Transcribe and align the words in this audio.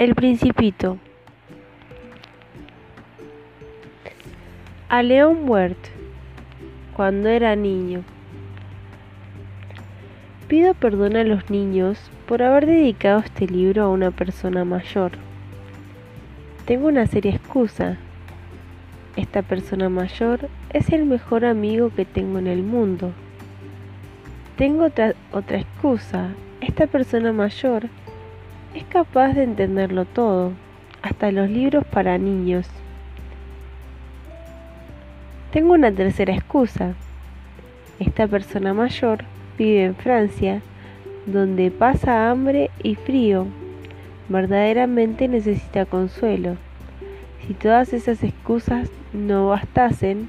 El 0.00 0.14
Principito. 0.14 0.96
A 4.88 5.02
León 5.02 5.40
Wert, 5.46 5.76
cuando 6.96 7.28
era 7.28 7.54
niño. 7.54 8.02
Pido 10.48 10.72
perdón 10.72 11.16
a 11.16 11.24
los 11.24 11.50
niños 11.50 11.98
por 12.26 12.42
haber 12.42 12.64
dedicado 12.64 13.18
este 13.18 13.46
libro 13.46 13.82
a 13.82 13.90
una 13.90 14.10
persona 14.10 14.64
mayor. 14.64 15.10
Tengo 16.64 16.88
una 16.88 17.06
seria 17.06 17.34
excusa. 17.34 17.98
Esta 19.16 19.42
persona 19.42 19.90
mayor 19.90 20.48
es 20.70 20.88
el 20.88 21.04
mejor 21.04 21.44
amigo 21.44 21.90
que 21.94 22.06
tengo 22.06 22.38
en 22.38 22.46
el 22.46 22.62
mundo. 22.62 23.12
Tengo 24.56 24.84
otra, 24.84 25.12
otra 25.30 25.58
excusa. 25.58 26.30
Esta 26.62 26.86
persona 26.86 27.34
mayor 27.34 27.90
es 28.74 28.84
capaz 28.84 29.32
de 29.32 29.42
entenderlo 29.42 30.04
todo, 30.04 30.52
hasta 31.02 31.32
los 31.32 31.50
libros 31.50 31.84
para 31.86 32.18
niños. 32.18 32.68
Tengo 35.52 35.72
una 35.72 35.90
tercera 35.90 36.32
excusa. 36.34 36.94
Esta 37.98 38.28
persona 38.28 38.72
mayor 38.72 39.24
vive 39.58 39.84
en 39.84 39.96
Francia, 39.96 40.62
donde 41.26 41.70
pasa 41.70 42.30
hambre 42.30 42.70
y 42.82 42.94
frío. 42.94 43.46
Verdaderamente 44.28 45.26
necesita 45.26 45.86
consuelo. 45.86 46.56
Si 47.46 47.54
todas 47.54 47.92
esas 47.92 48.22
excusas 48.22 48.88
no 49.12 49.48
bastasen, 49.48 50.28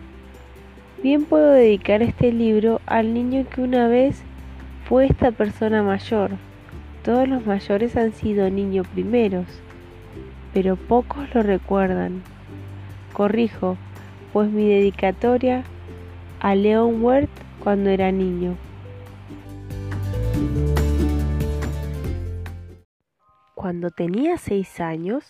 bien 1.04 1.26
puedo 1.26 1.52
dedicar 1.52 2.02
este 2.02 2.32
libro 2.32 2.82
al 2.88 3.14
niño 3.14 3.46
que 3.48 3.62
una 3.62 3.88
vez 3.88 4.24
fue 4.86 5.06
esta 5.06 5.32
persona 5.32 5.84
mayor. 5.84 6.32
Todos 7.04 7.28
los 7.28 7.48
mayores 7.48 7.96
han 7.98 8.14
sido 8.14 8.48
niños 8.52 8.88
primeros, 8.88 9.48
pero 10.54 10.76
pocos 10.76 11.34
lo 11.34 11.42
recuerdan. 11.42 12.22
Corrijo, 13.12 13.76
pues 14.32 14.52
mi 14.52 14.68
dedicatoria 14.68 15.64
a 16.40 16.54
Leon 16.54 17.04
Wert 17.04 17.32
cuando 17.64 17.90
era 17.90 18.12
niño. 18.12 18.56
Cuando 23.56 23.90
tenía 23.90 24.38
seis 24.38 24.80
años, 24.80 25.24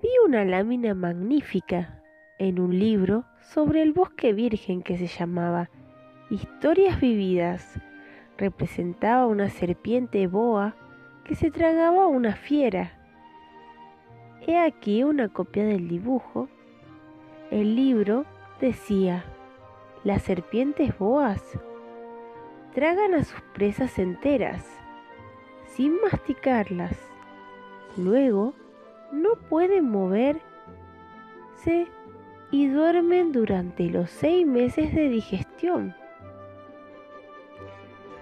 vi 0.00 0.08
una 0.24 0.46
lámina 0.46 0.94
magnífica 0.94 2.02
en 2.38 2.60
un 2.60 2.78
libro 2.78 3.24
sobre 3.42 3.82
el 3.82 3.92
bosque 3.92 4.32
virgen 4.32 4.80
que 4.80 4.96
se 4.96 5.06
llamaba 5.06 5.68
Historias 6.30 6.98
Vividas 6.98 7.78
representaba 8.38 9.26
una 9.26 9.50
serpiente 9.50 10.26
boa 10.26 10.76
que 11.24 11.34
se 11.34 11.50
tragaba 11.50 12.06
una 12.06 12.34
fiera. 12.34 12.92
He 14.46 14.56
aquí 14.56 15.02
una 15.02 15.28
copia 15.28 15.66
del 15.66 15.88
dibujo. 15.88 16.48
El 17.50 17.76
libro 17.76 18.24
decía, 18.60 19.24
las 20.04 20.22
serpientes 20.22 20.96
boas 20.98 21.42
tragan 22.72 23.14
a 23.14 23.24
sus 23.24 23.40
presas 23.52 23.98
enteras, 23.98 24.64
sin 25.66 26.00
masticarlas. 26.00 26.96
Luego 27.96 28.54
no 29.12 29.34
pueden 29.48 29.90
moverse 29.90 30.40
y 32.50 32.68
duermen 32.68 33.32
durante 33.32 33.90
los 33.90 34.10
seis 34.10 34.46
meses 34.46 34.94
de 34.94 35.08
digestión. 35.08 35.94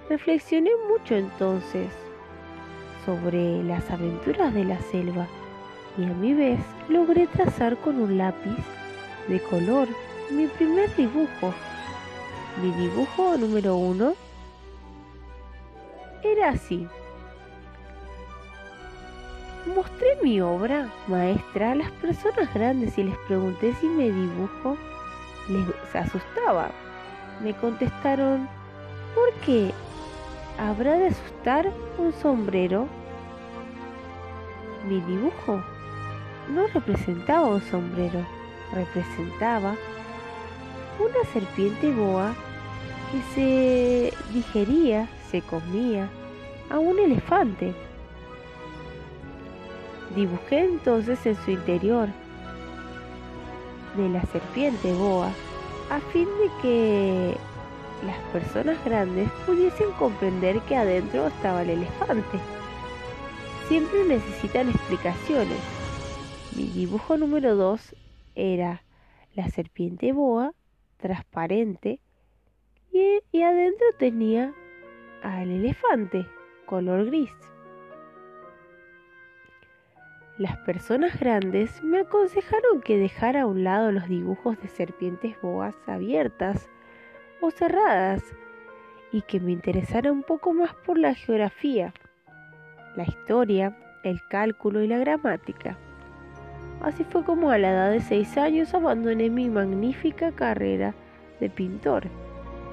Reflexioné 0.08 0.70
mucho 0.88 1.16
entonces 1.16 1.90
sobre 3.04 3.62
las 3.64 3.90
aventuras 3.90 4.54
de 4.54 4.64
la 4.64 4.80
selva 4.82 5.26
y 5.98 6.04
a 6.04 6.14
mi 6.14 6.32
vez 6.32 6.60
logré 6.88 7.26
trazar 7.26 7.76
con 7.78 8.00
un 8.00 8.16
lápiz 8.16 8.56
de 9.26 9.40
color 9.40 9.88
mi 10.30 10.46
primer 10.46 10.94
dibujo. 10.94 11.52
Mi 12.62 12.70
dibujo 12.70 13.36
número 13.36 13.74
uno 13.74 14.14
era 16.22 16.50
así. 16.50 16.86
Mostré 19.74 20.18
mi 20.22 20.40
obra 20.40 20.88
maestra 21.08 21.72
a 21.72 21.74
las 21.74 21.90
personas 21.92 22.54
grandes 22.54 22.96
y 22.96 23.02
les 23.02 23.18
pregunté 23.26 23.74
si 23.80 23.86
mi 23.88 24.08
dibujo 24.10 24.76
les 25.48 25.96
asustaba. 25.96 26.70
Me 27.42 27.52
contestaron, 27.54 28.48
¿por 29.16 29.32
qué 29.44 29.72
¿Habrá 30.58 30.96
de 30.96 31.08
asustar 31.08 31.70
un 31.98 32.14
sombrero? 32.14 32.88
Mi 34.88 35.00
dibujo 35.00 35.62
no 36.48 36.66
representaba 36.68 37.46
un 37.46 37.60
sombrero, 37.60 38.24
representaba 38.72 39.74
una 40.98 41.30
serpiente 41.32 41.92
boa 41.92 42.34
que 43.12 43.34
se 43.34 44.32
digería, 44.32 45.08
se 45.30 45.42
comía 45.42 46.08
a 46.70 46.78
un 46.78 46.98
elefante. 47.00 47.74
Dibujé 50.14 50.64
entonces 50.64 51.24
en 51.26 51.36
su 51.44 51.50
interior 51.50 52.08
de 53.94 54.08
la 54.08 54.22
serpiente 54.22 54.92
boa 54.94 55.28
a 55.90 56.00
fin 56.12 56.24
de 56.40 56.50
que 56.62 57.36
las 58.04 58.18
personas 58.32 58.82
grandes 58.84 59.30
pudiesen 59.46 59.90
comprender 59.92 60.60
que 60.62 60.76
adentro 60.76 61.26
estaba 61.28 61.62
el 61.62 61.70
elefante. 61.70 62.38
Siempre 63.68 64.04
necesitan 64.04 64.68
explicaciones. 64.68 65.58
Mi 66.56 66.68
dibujo 66.68 67.16
número 67.16 67.56
2 67.56 67.96
era 68.34 68.82
la 69.34 69.48
serpiente 69.48 70.12
boa 70.12 70.52
transparente 70.98 72.00
y, 72.92 73.20
y 73.32 73.42
adentro 73.42 73.86
tenía 73.98 74.52
al 75.22 75.50
elefante 75.50 76.26
color 76.66 77.06
gris. 77.06 77.32
Las 80.38 80.58
personas 80.58 81.18
grandes 81.18 81.82
me 81.82 82.00
aconsejaron 82.00 82.82
que 82.82 82.98
dejara 82.98 83.42
a 83.42 83.46
un 83.46 83.64
lado 83.64 83.90
los 83.90 84.06
dibujos 84.06 84.60
de 84.60 84.68
serpientes 84.68 85.40
boas 85.40 85.74
abiertas 85.86 86.68
o 87.40 87.50
cerradas 87.50 88.22
y 89.12 89.22
que 89.22 89.40
me 89.40 89.52
interesara 89.52 90.12
un 90.12 90.22
poco 90.22 90.52
más 90.52 90.74
por 90.74 90.98
la 90.98 91.14
geografía, 91.14 91.92
la 92.96 93.04
historia, 93.04 93.76
el 94.02 94.20
cálculo 94.28 94.82
y 94.82 94.88
la 94.88 94.98
gramática. 94.98 95.76
Así 96.82 97.04
fue 97.04 97.24
como 97.24 97.50
a 97.50 97.58
la 97.58 97.70
edad 97.70 97.90
de 97.90 98.00
seis 98.00 98.36
años 98.36 98.74
abandoné 98.74 99.30
mi 99.30 99.48
magnífica 99.48 100.32
carrera 100.32 100.94
de 101.40 101.48
pintor. 101.48 102.04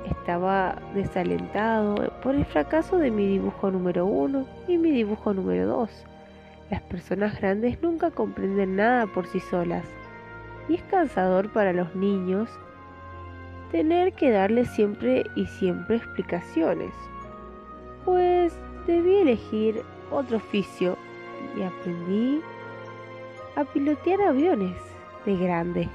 Estaba 0.09 0.75
desalentado 0.93 1.95
por 2.21 2.35
el 2.35 2.45
fracaso 2.45 2.97
de 2.97 3.09
mi 3.09 3.27
dibujo 3.27 3.71
número 3.71 4.05
uno 4.05 4.45
y 4.67 4.77
mi 4.77 4.91
dibujo 4.91 5.33
número 5.33 5.65
dos. 5.67 6.05
Las 6.69 6.81
personas 6.81 7.39
grandes 7.39 7.81
nunca 7.81 8.11
comprenden 8.11 8.75
nada 8.75 9.07
por 9.07 9.27
sí 9.27 9.39
solas 9.39 9.85
y 10.67 10.75
es 10.75 10.83
cansador 10.83 11.51
para 11.51 11.71
los 11.73 11.95
niños 11.95 12.49
tener 13.73 14.13
que 14.13 14.29
darle 14.29 14.65
siempre 14.65 15.25
y 15.33 15.47
siempre 15.47 15.95
explicaciones. 15.95 16.93
Pues 18.05 18.53
debí 18.85 19.15
elegir 19.15 19.81
otro 20.11 20.37
oficio 20.37 20.95
y 21.57 21.63
aprendí 21.63 22.39
a 23.55 23.63
pilotear 23.65 24.21
aviones 24.21 24.75
de 25.25 25.35
grande. 25.37 25.89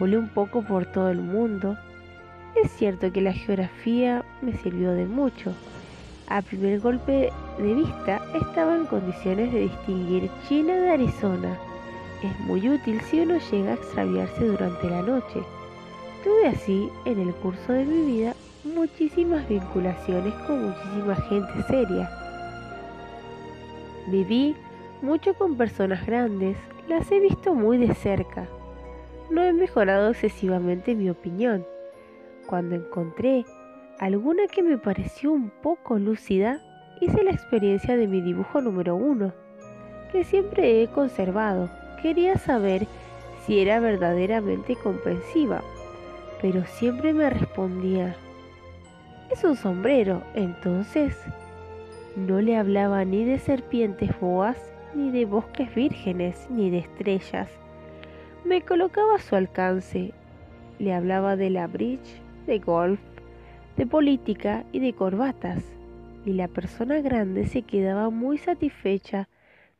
Volé 0.00 0.18
un 0.18 0.30
poco 0.30 0.62
por 0.62 0.84
todo 0.86 1.10
el 1.10 1.20
mundo. 1.20 1.76
Es 2.56 2.72
cierto 2.72 3.12
que 3.12 3.20
la 3.20 3.34
geografía 3.34 4.24
me 4.42 4.52
sirvió 4.54 4.90
de 4.90 5.06
mucho. 5.06 5.54
A 6.26 6.42
primer 6.42 6.80
golpe 6.80 7.30
de 7.58 7.74
vista 7.74 8.20
estaba 8.34 8.74
en 8.74 8.86
condiciones 8.86 9.52
de 9.52 9.60
distinguir 9.60 10.28
China 10.48 10.74
de 10.74 10.90
Arizona. 10.90 11.56
Es 12.24 12.40
muy 12.40 12.68
útil 12.68 13.00
si 13.02 13.20
uno 13.20 13.38
llega 13.52 13.70
a 13.70 13.74
extraviarse 13.74 14.44
durante 14.44 14.90
la 14.90 15.02
noche. 15.02 15.40
Tuve 16.22 16.48
así, 16.48 16.90
en 17.06 17.18
el 17.18 17.34
curso 17.36 17.72
de 17.72 17.86
mi 17.86 18.04
vida, 18.04 18.34
muchísimas 18.62 19.48
vinculaciones 19.48 20.34
con 20.46 20.68
muchísima 20.68 21.14
gente 21.16 21.62
seria. 21.66 22.10
Viví 24.08 24.54
mucho 25.00 25.32
con 25.32 25.56
personas 25.56 26.04
grandes, 26.04 26.58
las 26.88 27.10
he 27.10 27.20
visto 27.20 27.54
muy 27.54 27.78
de 27.78 27.94
cerca. 27.94 28.46
No 29.30 29.42
he 29.42 29.54
mejorado 29.54 30.10
excesivamente 30.10 30.94
mi 30.94 31.08
opinión. 31.08 31.66
Cuando 32.46 32.74
encontré 32.74 33.46
alguna 33.98 34.46
que 34.46 34.62
me 34.62 34.76
pareció 34.76 35.32
un 35.32 35.48
poco 35.62 35.98
lúcida, 35.98 36.60
hice 37.00 37.22
la 37.22 37.30
experiencia 37.30 37.96
de 37.96 38.06
mi 38.06 38.20
dibujo 38.20 38.60
número 38.60 38.94
uno, 38.94 39.32
que 40.12 40.24
siempre 40.24 40.82
he 40.82 40.88
conservado. 40.88 41.70
Quería 42.02 42.36
saber 42.36 42.86
si 43.46 43.60
era 43.60 43.80
verdaderamente 43.80 44.76
comprensiva 44.76 45.62
pero 46.40 46.64
siempre 46.64 47.12
me 47.12 47.28
respondía, 47.30 48.16
es 49.30 49.44
un 49.44 49.54
sombrero, 49.54 50.22
entonces, 50.34 51.16
No 52.16 52.40
le 52.40 52.56
hablaba 52.56 53.04
ni 53.04 53.24
de 53.24 53.38
serpientes 53.38 54.10
boas, 54.18 54.58
ni 54.94 55.12
de 55.12 55.24
bosques 55.24 55.72
vírgenes, 55.72 56.48
ni 56.50 56.68
de 56.68 56.78
estrellas. 56.78 57.48
Me 58.44 58.62
colocaba 58.62 59.14
a 59.14 59.20
su 59.20 59.36
alcance. 59.36 60.12
Le 60.80 60.92
hablaba 60.92 61.36
de 61.36 61.50
la 61.50 61.68
bridge, 61.68 62.20
de 62.48 62.58
golf, 62.58 62.98
de 63.76 63.86
política 63.86 64.64
y 64.72 64.80
de 64.80 64.92
corbatas. 64.92 65.62
Y 66.26 66.32
la 66.32 66.48
persona 66.48 67.00
grande 67.00 67.46
se 67.46 67.62
quedaba 67.62 68.10
muy 68.10 68.36
satisfecha 68.36 69.28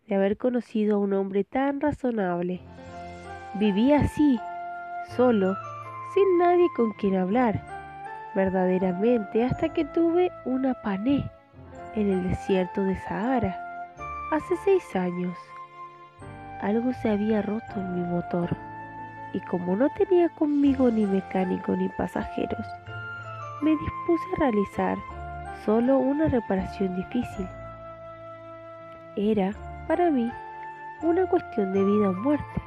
de 0.07 0.15
haber 0.15 0.37
conocido 0.37 0.97
a 0.97 0.99
un 1.01 1.13
hombre 1.13 1.43
tan 1.43 1.81
razonable. 1.81 2.61
Vivía 3.59 4.03
así, 4.03 4.39
solo, 5.17 5.57
sin 6.15 6.39
nadie 6.39 6.69
con 6.77 6.93
quien 6.93 7.17
hablar, 7.17 7.61
verdaderamente 8.35 9.45
hasta 9.45 9.69
que 9.69 9.85
tuve 9.85 10.31
una 10.45 10.75
pané 10.83 11.31
en 11.95 12.11
el 12.11 12.29
desierto 12.29 12.83
de 12.85 12.97
Sahara, 13.01 13.57
hace 14.33 14.57
seis 14.65 14.97
años. 14.97 15.37
Algo 16.63 16.93
se 16.95 17.11
había 17.11 17.43
roto 17.43 17.73
en 17.77 17.95
mi 17.95 18.09
motor 18.09 18.51
y 19.33 19.41
como 19.41 19.77
no 19.77 19.89
tenía 19.97 20.29
conmigo 20.31 20.91
ni 20.91 21.07
mecánico 21.07 21.77
ni 21.77 21.89
pasajeros, 21.91 22.67
me 23.63 23.71
dispuse 23.71 24.25
a 24.35 24.41
realizar 24.41 24.99
solo 25.65 25.99
una 25.99 26.27
reparación 26.29 26.97
difícil. 26.97 27.47
Era, 29.17 29.53
para 29.87 30.11
mí, 30.11 30.31
una 31.03 31.27
cuestión 31.27 31.73
de 31.73 31.85
vida 31.85 32.11
o 32.11 32.13
muerte. 32.15 32.60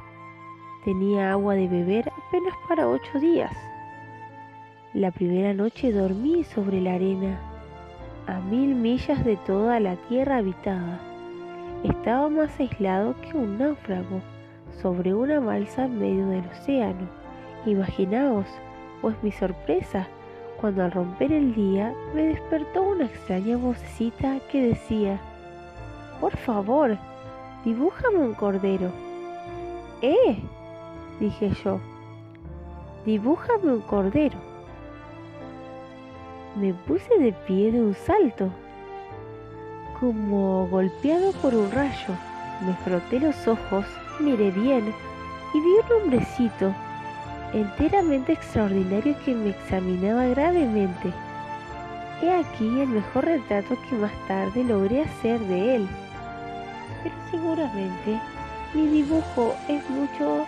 Tenía 0.84 1.32
agua 1.32 1.54
de 1.54 1.66
beber 1.66 2.10
apenas 2.10 2.54
para 2.68 2.86
ocho 2.86 3.18
días. 3.18 3.52
La 4.92 5.10
primera 5.10 5.54
noche 5.54 5.90
dormí 5.90 6.44
sobre 6.44 6.80
la 6.82 6.94
arena 6.94 7.40
a 8.26 8.40
mil 8.40 8.74
millas 8.74 9.24
de 9.24 9.36
toda 9.38 9.80
la 9.80 9.96
tierra 10.08 10.38
habitada. 10.38 11.00
Estaba 11.84 12.28
más 12.28 12.60
aislado 12.60 13.14
que 13.22 13.36
un 13.36 13.58
náufrago 13.58 14.20
sobre 14.82 15.14
una 15.14 15.40
balsa 15.40 15.86
en 15.86 15.98
medio 15.98 16.26
del 16.28 16.44
océano. 16.48 17.08
Imaginaos, 17.64 18.46
pues 19.00 19.16
mi 19.22 19.32
sorpresa, 19.32 20.06
cuando 20.60 20.84
al 20.84 20.92
romper 20.92 21.32
el 21.32 21.54
día 21.54 21.94
me 22.14 22.24
despertó 22.24 22.82
una 22.82 23.06
extraña 23.06 23.56
vocecita 23.56 24.38
que 24.52 24.68
decía, 24.68 25.18
Por 26.20 26.36
favor, 26.36 26.98
dibújame 27.64 28.18
un 28.18 28.34
cordero. 28.34 28.90
¡Eh! 30.02 30.42
Dije 31.20 31.50
yo, 31.64 31.80
dibújame 33.04 33.72
un 33.72 33.80
cordero 33.80 34.54
me 36.56 36.72
puse 36.72 37.18
de 37.18 37.32
pie 37.32 37.72
de 37.72 37.80
un 37.80 37.94
salto, 37.94 38.48
como 39.98 40.68
golpeado 40.68 41.32
por 41.42 41.52
un 41.52 41.70
rayo. 41.72 42.14
Me 42.64 42.74
froté 42.84 43.18
los 43.18 43.48
ojos, 43.48 43.84
miré 44.20 44.52
bien 44.52 44.94
y 45.52 45.60
vi 45.60 45.68
un 45.68 46.02
hombrecito 46.02 46.72
enteramente 47.52 48.32
extraordinario 48.32 49.16
que 49.24 49.34
me 49.34 49.50
examinaba 49.50 50.26
gravemente. 50.26 51.12
He 52.22 52.32
aquí 52.32 52.80
el 52.80 52.88
mejor 52.88 53.24
retrato 53.24 53.76
que 53.88 53.96
más 53.96 54.12
tarde 54.28 54.62
logré 54.62 55.02
hacer 55.02 55.40
de 55.40 55.76
él. 55.76 55.88
Pero 57.02 57.14
seguramente 57.32 58.20
mi 58.72 58.86
dibujo 58.86 59.54
es 59.68 59.88
mucho 59.90 60.46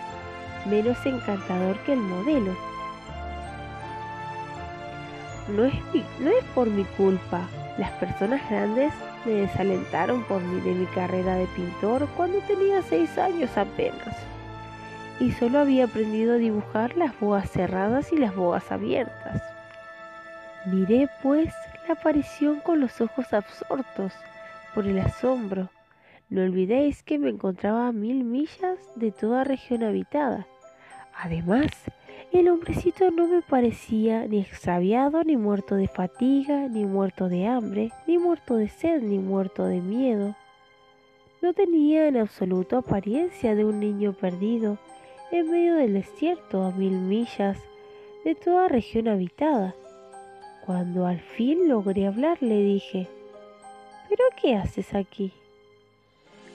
menos 0.69 0.97
encantador 1.05 1.77
que 1.79 1.93
el 1.93 1.99
modelo. 1.99 2.55
No 5.49 5.63
es, 5.65 5.73
no 6.19 6.29
es 6.29 6.43
por 6.53 6.69
mi 6.69 6.83
culpa. 6.83 7.47
Las 7.77 7.91
personas 7.91 8.41
grandes 8.49 8.93
me 9.25 9.33
desalentaron 9.33 10.23
por 10.23 10.41
mí 10.41 10.59
de 10.61 10.73
mi 10.73 10.85
carrera 10.87 11.35
de 11.35 11.45
pintor 11.47 12.07
cuando 12.17 12.39
tenía 12.39 12.81
seis 12.81 13.17
años 13.17 13.57
apenas. 13.57 14.15
Y 15.19 15.31
solo 15.31 15.59
había 15.59 15.85
aprendido 15.85 16.33
a 16.33 16.37
dibujar 16.37 16.95
las 16.97 17.17
boas 17.19 17.49
cerradas 17.49 18.11
y 18.11 18.17
las 18.17 18.35
boas 18.35 18.71
abiertas. 18.71 19.41
Miré 20.65 21.07
pues 21.23 21.53
la 21.87 21.93
aparición 21.93 22.59
con 22.59 22.81
los 22.81 22.99
ojos 22.99 23.33
absortos 23.33 24.13
por 24.75 24.85
el 24.85 24.99
asombro. 24.99 25.69
No 26.29 26.41
olvidéis 26.41 27.03
que 27.03 27.17
me 27.17 27.29
encontraba 27.29 27.87
a 27.87 27.93
mil 27.93 28.25
millas 28.25 28.77
de 28.95 29.11
toda 29.11 29.45
región 29.45 29.83
habitada. 29.83 30.45
Además, 31.19 31.71
el 32.31 32.47
hombrecito 32.49 33.09
no 33.09 33.27
me 33.27 33.41
parecía 33.41 34.27
ni 34.27 34.39
extraviado, 34.39 35.23
ni 35.23 35.35
muerto 35.35 35.75
de 35.75 35.87
fatiga, 35.87 36.67
ni 36.67 36.85
muerto 36.85 37.27
de 37.27 37.47
hambre, 37.47 37.91
ni 38.05 38.19
muerto 38.19 38.55
de 38.55 38.69
sed, 38.69 39.01
ni 39.01 39.17
muerto 39.17 39.65
de 39.65 39.81
miedo. 39.81 40.35
No 41.41 41.53
tenía 41.53 42.07
en 42.07 42.17
absoluto 42.17 42.77
apariencia 42.77 43.55
de 43.55 43.65
un 43.65 43.79
niño 43.79 44.13
perdido 44.13 44.77
en 45.31 45.49
medio 45.49 45.75
del 45.75 45.93
desierto 45.93 46.63
a 46.63 46.71
mil 46.71 46.93
millas 46.93 47.57
de 48.23 48.35
toda 48.35 48.67
región 48.67 49.07
habitada. 49.07 49.73
Cuando 50.65 51.07
al 51.07 51.19
fin 51.19 51.67
logré 51.67 52.05
hablar 52.05 52.37
le 52.41 52.61
dije, 52.61 53.07
¿pero 54.09 54.23
qué 54.39 54.55
haces 54.55 54.93
aquí? 54.93 55.33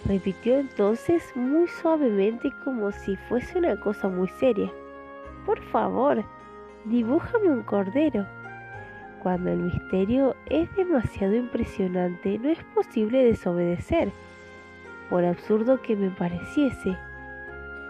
Repitió 0.07 0.59
entonces 0.59 1.23
muy 1.37 1.69
suavemente 1.69 2.53
como 2.65 2.91
si 2.91 3.17
fuese 3.17 3.59
una 3.59 3.79
cosa 3.79 4.09
muy 4.09 4.29
seria. 4.29 4.71
Por 5.47 5.61
favor, 5.61 6.25
dibújame 6.85 7.49
un 7.49 7.63
cordero. 7.63 8.27
Cuando 9.23 9.51
el 9.51 9.61
misterio 9.61 10.35
es 10.47 10.75
demasiado 10.75 11.37
impresionante, 11.37 12.39
no 12.39 12.49
es 12.49 12.59
posible 12.75 13.25
desobedecer, 13.25 14.11
por 15.09 15.25
absurdo 15.25 15.81
que 15.81 15.95
me 15.95 16.11
pareciese. 16.11 16.97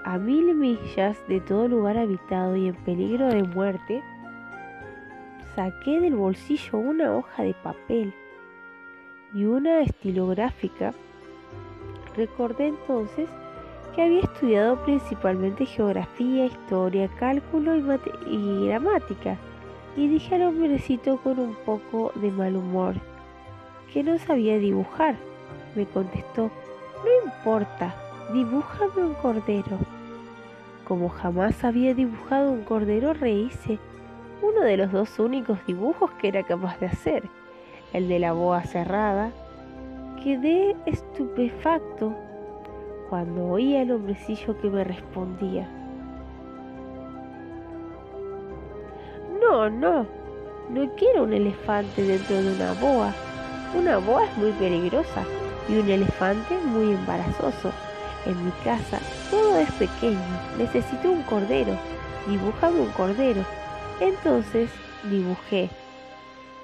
A 0.04 0.18
mil 0.18 0.54
millas 0.54 1.16
de 1.28 1.40
todo 1.40 1.68
lugar 1.68 1.96
habitado 1.96 2.56
y 2.56 2.68
en 2.68 2.74
peligro 2.74 3.28
de 3.28 3.44
muerte, 3.44 4.02
saqué 5.54 6.00
del 6.00 6.16
bolsillo 6.16 6.78
una 6.78 7.16
hoja 7.16 7.42
de 7.44 7.54
papel 7.54 8.12
y 9.32 9.44
una 9.44 9.80
estilográfica. 9.80 10.92
Recordé 12.16 12.68
entonces 12.68 13.28
que 13.94 14.02
había 14.02 14.20
estudiado 14.20 14.82
principalmente 14.84 15.66
geografía, 15.66 16.46
historia, 16.46 17.08
cálculo 17.18 17.76
y, 18.26 18.66
gramática, 18.66 19.36
y 19.96 20.08
dije 20.08 20.34
al 20.34 20.42
hombrecito 20.42 21.18
con 21.18 21.38
un 21.38 21.54
poco 21.66 22.12
de 22.14 22.30
mal 22.30 22.56
humor 22.56 22.94
que 23.92 24.02
no 24.02 24.18
sabía 24.18 24.58
dibujar. 24.58 25.16
Me 25.74 25.86
contestó, 25.86 26.50
no 27.04 27.30
importa, 27.30 27.94
dibújame 28.32 29.02
un 29.02 29.14
cordero. 29.14 29.78
Como 30.86 31.08
jamás 31.08 31.62
había 31.64 31.94
dibujado 31.94 32.52
un 32.52 32.64
cordero, 32.64 33.12
rehice 33.12 33.78
uno 34.42 34.60
de 34.62 34.76
los 34.76 34.90
dos 34.90 35.18
únicos 35.18 35.58
dibujos 35.66 36.10
que 36.12 36.28
era 36.28 36.42
capaz 36.42 36.78
de 36.80 36.86
hacer, 36.86 37.22
el 37.92 38.08
de 38.08 38.18
la 38.18 38.32
boa 38.32 38.62
cerrada. 38.64 39.32
Quedé 40.22 40.76
estupefacto 40.86 42.14
cuando 43.10 43.44
oía 43.44 43.82
el 43.82 43.90
hombrecillo 43.90 44.56
que 44.60 44.70
me 44.70 44.84
respondía. 44.84 45.68
No, 49.40 49.68
no, 49.68 50.06
no 50.70 50.94
quiero 50.94 51.24
un 51.24 51.32
elefante 51.32 52.04
dentro 52.04 52.36
de 52.40 52.54
una 52.54 52.72
boa. 52.74 53.12
Una 53.76 53.98
boa 53.98 54.24
es 54.26 54.36
muy 54.38 54.52
peligrosa 54.52 55.24
y 55.68 55.78
un 55.78 55.90
elefante 55.90 56.56
muy 56.66 56.92
embarazoso. 56.92 57.72
En 58.24 58.44
mi 58.44 58.52
casa 58.62 59.00
todo 59.28 59.56
es 59.56 59.72
pequeño, 59.72 60.20
necesito 60.56 61.10
un 61.10 61.22
cordero. 61.22 61.72
Dibújame 62.28 62.78
un 62.80 62.90
cordero. 62.90 63.44
Entonces 63.98 64.70
dibujé. 65.10 65.68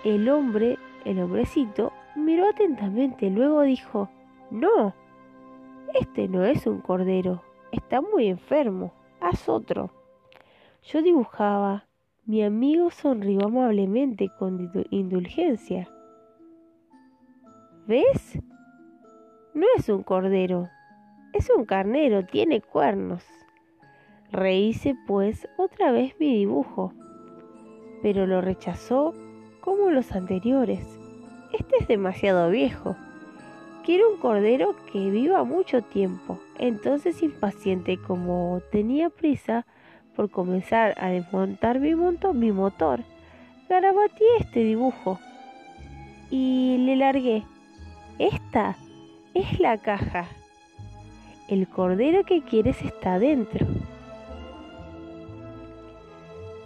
El 0.04 0.28
hombre, 0.28 0.78
el 1.04 1.20
hombrecito, 1.20 1.92
miró 2.16 2.48
atentamente, 2.48 3.30
luego 3.30 3.62
dijo, 3.62 4.08
no, 4.50 4.94
este 5.94 6.28
no 6.28 6.44
es 6.44 6.66
un 6.66 6.80
cordero, 6.80 7.42
está 7.72 8.00
muy 8.00 8.28
enfermo, 8.28 8.92
haz 9.20 9.48
otro. 9.48 9.90
Yo 10.82 11.02
dibujaba. 11.02 11.84
Mi 12.24 12.42
amigo 12.42 12.90
sonrió 12.90 13.46
amablemente 13.46 14.30
con 14.38 14.70
indulgencia. 14.90 15.88
¿Ves? 17.86 18.38
No 19.54 19.66
es 19.76 19.88
un 19.88 20.02
cordero, 20.02 20.68
es 21.32 21.48
un 21.48 21.64
carnero, 21.64 22.26
tiene 22.26 22.60
cuernos. 22.60 23.24
Rehice 24.30 24.94
pues 25.06 25.48
otra 25.56 25.90
vez 25.90 26.14
mi 26.20 26.36
dibujo, 26.36 26.92
pero 28.02 28.26
lo 28.26 28.42
rechazó 28.42 29.14
como 29.60 29.90
los 29.90 30.12
anteriores. 30.12 30.98
Este 31.52 31.76
es 31.80 31.88
demasiado 31.88 32.50
viejo. 32.50 32.96
Quiero 33.84 34.12
un 34.12 34.18
cordero 34.18 34.74
que 34.92 35.10
viva 35.10 35.44
mucho 35.44 35.82
tiempo. 35.82 36.38
Entonces, 36.58 37.22
impaciente 37.22 37.96
como 37.96 38.60
tenía 38.70 39.08
prisa 39.08 39.64
por 40.14 40.30
comenzar 40.30 40.94
a 40.98 41.08
desmontar 41.08 41.80
mi, 41.80 41.94
mi 41.94 42.52
motor, 42.52 43.00
garabateé 43.68 44.26
este 44.40 44.60
dibujo 44.60 45.18
y 46.30 46.76
le 46.80 46.96
largué. 46.96 47.44
Esta 48.18 48.76
es 49.32 49.58
la 49.60 49.78
caja. 49.78 50.26
El 51.48 51.66
cordero 51.66 52.24
que 52.24 52.42
quieres 52.42 52.82
está 52.82 53.18
dentro. 53.18 53.66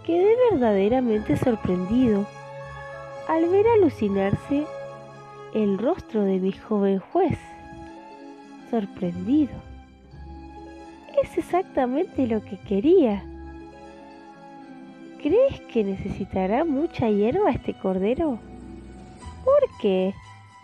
Quedé 0.05 0.35
verdaderamente 0.51 1.37
sorprendido 1.37 2.27
al 3.27 3.47
ver 3.49 3.65
alucinarse 3.67 4.65
el 5.53 5.77
rostro 5.77 6.23
de 6.23 6.39
mi 6.39 6.51
joven 6.51 6.99
juez. 6.99 7.37
Sorprendido. 8.69 9.53
Es 11.21 11.37
exactamente 11.37 12.27
lo 12.27 12.43
que 12.43 12.57
quería. 12.57 13.23
¿Crees 15.21 15.61
que 15.71 15.83
necesitará 15.83 16.65
mucha 16.65 17.09
hierba 17.09 17.51
este 17.51 17.73
cordero? 17.73 18.39
¿Por 19.45 19.77
qué? 19.79 20.13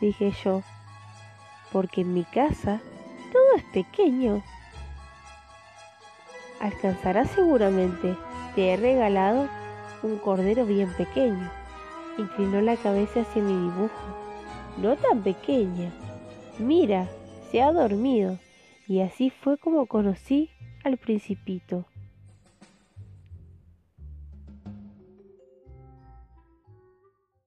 dije 0.02 0.32
yo. 0.44 0.64
Porque 1.72 2.02
en 2.02 2.14
mi 2.14 2.24
casa 2.24 2.82
todo 3.32 3.56
es 3.56 3.64
pequeño. 3.72 4.44
Alcanzará 6.60 7.26
seguramente. 7.26 8.18
Te 8.56 8.74
he 8.74 8.78
regalado 8.78 9.48
un 10.02 10.18
cordero 10.18 10.66
bien 10.66 10.92
pequeño. 10.94 11.59
Inclinó 12.18 12.62
la 12.62 12.76
cabeza 12.78 13.22
hacia 13.22 13.42
mi 13.42 13.54
dibujo. 13.54 13.92
No 14.82 14.96
tan 14.96 15.22
pequeña. 15.22 15.92
Mira, 16.58 17.08
se 17.52 17.62
ha 17.62 17.72
dormido. 17.72 18.38
Y 18.88 19.02
así 19.02 19.30
fue 19.30 19.58
como 19.58 19.86
conocí 19.86 20.50
al 20.84 20.98
principito. 20.98 21.86